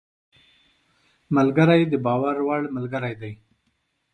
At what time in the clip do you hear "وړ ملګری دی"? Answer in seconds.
2.47-3.33